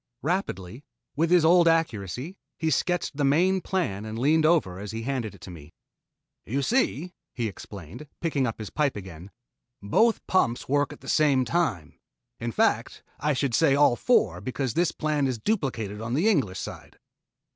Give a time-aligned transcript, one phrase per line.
[0.23, 0.83] Rapidly,
[1.15, 5.03] with all his old accuracy, he sketched the main plan and leaned over as he
[5.03, 5.75] handed it to me.
[6.47, 9.29] [Illustration: PLAN OF UNDER SEA TUBE] "You see," he explained, picking up his pipe again,
[9.79, 11.99] "both pumps work at one time
[12.39, 16.57] in fact, I should say all four, because this plan is duplicated on the English
[16.59, 16.97] side.